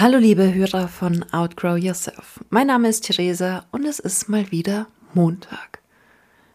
[0.00, 2.40] Hallo liebe Hörer von Outgrow Yourself.
[2.48, 5.80] Mein Name ist Theresa und es ist mal wieder Montag.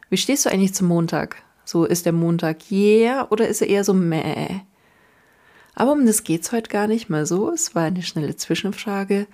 [0.09, 1.43] Wie stehst du eigentlich zum Montag?
[1.63, 4.61] So ist der Montag yeah oder ist er eher so meh?
[5.75, 7.51] Aber um das geht's heute gar nicht mal so.
[7.51, 9.27] Es war eine schnelle Zwischenfrage.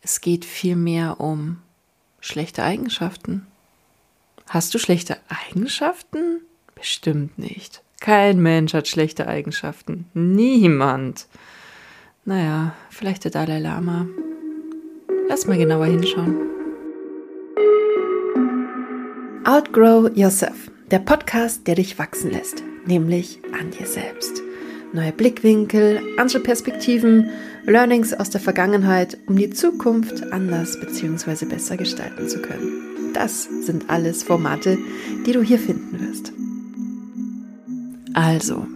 [0.00, 1.58] Es geht vielmehr um
[2.18, 3.46] schlechte Eigenschaften.
[4.48, 6.40] Hast du schlechte Eigenschaften?
[6.74, 7.82] Bestimmt nicht.
[8.00, 10.06] Kein Mensch hat schlechte Eigenschaften.
[10.14, 11.26] Niemand.
[12.26, 14.06] Naja, vielleicht der Dalai Lama.
[15.28, 16.36] Lass mal genauer hinschauen.
[19.44, 24.42] Outgrow Yourself, der Podcast, der dich wachsen lässt, nämlich an dir selbst.
[24.92, 27.30] Neue Blickwinkel, andere Perspektiven,
[27.64, 31.46] Learnings aus der Vergangenheit, um die Zukunft anders bzw.
[31.46, 33.14] besser gestalten zu können.
[33.14, 34.76] Das sind alles Formate,
[35.26, 36.32] die du hier finden wirst.
[38.12, 38.66] Also,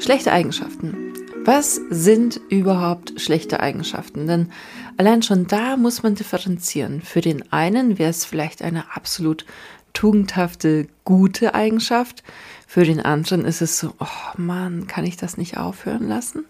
[0.00, 1.09] schlechte Eigenschaften.
[1.52, 4.28] Was sind überhaupt schlechte Eigenschaften?
[4.28, 4.52] Denn
[4.98, 7.02] allein schon da muss man differenzieren.
[7.02, 9.44] Für den einen wäre es vielleicht eine absolut
[9.92, 12.22] tugendhafte, gute Eigenschaft.
[12.68, 16.44] Für den anderen ist es so, oh Mann, kann ich das nicht aufhören lassen?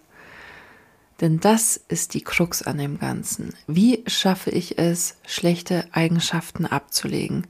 [1.22, 3.54] Denn das ist die Krux an dem Ganzen.
[3.66, 7.46] Wie schaffe ich es, schlechte Eigenschaften abzulegen?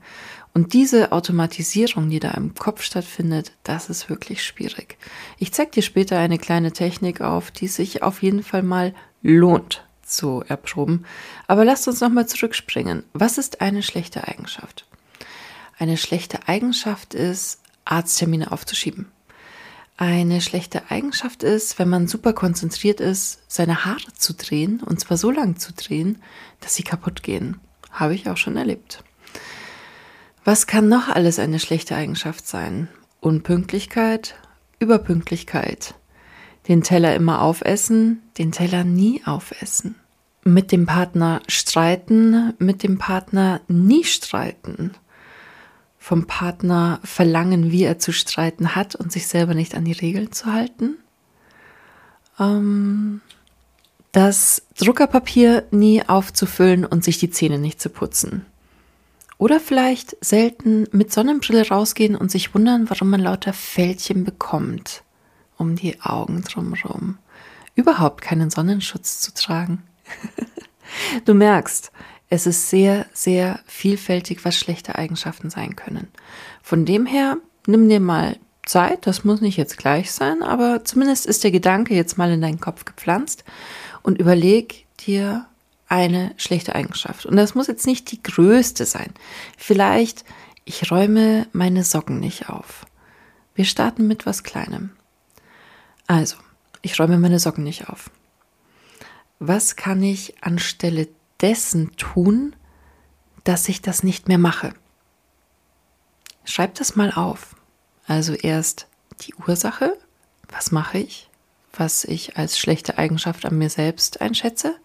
[0.53, 4.97] Und diese Automatisierung, die da im Kopf stattfindet, das ist wirklich schwierig.
[5.37, 9.85] Ich zeige dir später eine kleine Technik auf, die sich auf jeden Fall mal lohnt
[10.03, 11.05] zu erproben.
[11.47, 13.03] Aber lasst uns nochmal zurückspringen.
[13.13, 14.85] Was ist eine schlechte Eigenschaft?
[15.79, 19.07] Eine schlechte Eigenschaft ist, Arzttermine aufzuschieben.
[19.97, 25.17] Eine schlechte Eigenschaft ist, wenn man super konzentriert ist, seine Haare zu drehen, und zwar
[25.17, 26.21] so lang zu drehen,
[26.59, 27.59] dass sie kaputt gehen.
[27.91, 29.03] Habe ich auch schon erlebt.
[30.43, 32.87] Was kann noch alles eine schlechte Eigenschaft sein?
[33.19, 34.35] Unpünktlichkeit,
[34.79, 35.93] Überpünktlichkeit,
[36.67, 39.95] den Teller immer aufessen, den Teller nie aufessen,
[40.43, 44.95] mit dem Partner streiten, mit dem Partner nie streiten,
[45.99, 50.31] vom Partner verlangen, wie er zu streiten hat und sich selber nicht an die Regeln
[50.31, 50.97] zu halten,
[52.39, 53.21] ähm,
[54.11, 58.47] das Druckerpapier nie aufzufüllen und sich die Zähne nicht zu putzen.
[59.41, 65.01] Oder vielleicht selten mit Sonnenbrille rausgehen und sich wundern, warum man lauter Fältchen bekommt
[65.57, 67.17] um die Augen drumherum.
[67.73, 69.81] Überhaupt keinen Sonnenschutz zu tragen.
[71.25, 71.91] du merkst,
[72.29, 76.09] es ist sehr, sehr vielfältig, was schlechte Eigenschaften sein können.
[76.61, 81.25] Von dem her, nimm dir mal Zeit, das muss nicht jetzt gleich sein, aber zumindest
[81.25, 83.43] ist der Gedanke jetzt mal in deinen Kopf gepflanzt
[84.03, 85.47] und überleg dir,
[85.91, 87.25] eine schlechte Eigenschaft.
[87.25, 89.13] Und das muss jetzt nicht die größte sein.
[89.57, 90.23] Vielleicht,
[90.63, 92.85] ich räume meine Socken nicht auf.
[93.55, 94.91] Wir starten mit was Kleinem.
[96.07, 96.37] Also,
[96.81, 98.09] ich räume meine Socken nicht auf.
[99.39, 101.09] Was kann ich anstelle
[101.41, 102.55] dessen tun,
[103.43, 104.73] dass ich das nicht mehr mache?
[106.45, 107.55] Schreib das mal auf.
[108.07, 108.87] Also erst
[109.21, 109.97] die Ursache,
[110.49, 111.29] was mache ich,
[111.73, 114.75] was ich als schlechte Eigenschaft an mir selbst einschätze.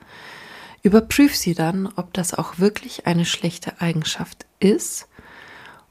[0.87, 5.09] Überprüf sie dann, ob das auch wirklich eine schlechte Eigenschaft ist.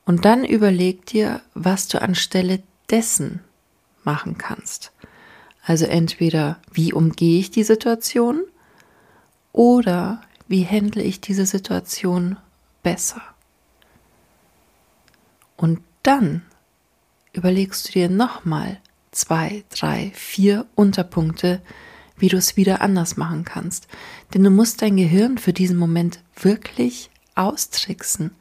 [0.05, 3.41] Und dann überleg dir, was du anstelle dessen
[4.05, 4.93] machen kannst.
[5.65, 8.45] Also entweder, wie umgehe ich die Situation
[9.51, 12.37] oder wie handle ich diese Situation
[12.81, 13.21] besser.
[15.57, 16.41] Und dann
[17.33, 18.79] überlegst du dir nochmal
[19.11, 21.61] zwei, drei, vier Unterpunkte,
[22.17, 23.87] wie du es wieder anders machen kannst.
[24.33, 28.31] Denn du musst dein Gehirn für diesen Moment wirklich austricksen,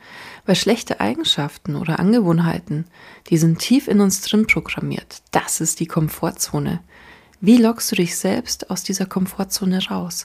[0.46, 2.86] weil schlechte Eigenschaften oder Angewohnheiten,
[3.28, 5.22] die sind tief in uns drin programmiert.
[5.32, 6.80] Das ist die Komfortzone.
[7.40, 10.24] Wie lockst du dich selbst aus dieser Komfortzone raus?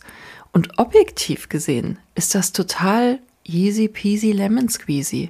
[0.52, 5.30] Und objektiv gesehen ist das total easy peasy lemon squeezy.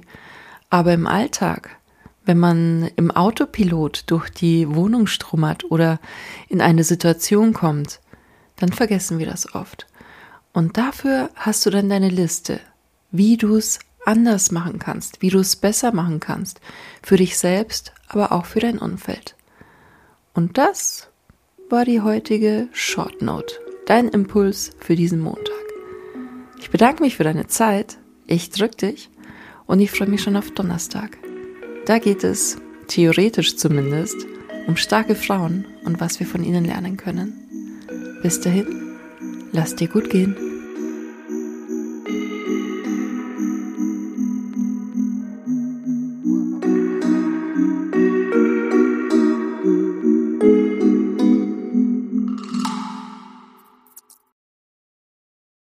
[0.68, 1.76] Aber im Alltag,
[2.24, 5.98] wenn man im Autopilot durch die Wohnung strummert oder
[6.48, 7.99] in eine Situation kommt,
[8.60, 9.86] dann vergessen wir das oft.
[10.52, 12.60] Und dafür hast du dann deine Liste,
[13.10, 16.60] wie du es anders machen kannst, wie du es besser machen kannst,
[17.02, 19.36] für dich selbst, aber auch für dein Umfeld.
[20.34, 21.08] Und das
[21.68, 23.54] war die heutige Short Note,
[23.86, 25.54] dein Impuls für diesen Montag.
[26.60, 29.10] Ich bedanke mich für deine Zeit, ich drück dich
[29.66, 31.18] und ich freue mich schon auf Donnerstag.
[31.86, 32.58] Da geht es,
[32.88, 34.26] theoretisch zumindest,
[34.66, 37.49] um starke Frauen und was wir von ihnen lernen können.
[38.22, 38.66] Bis dahin,
[39.52, 40.49] lass dir gut gehen.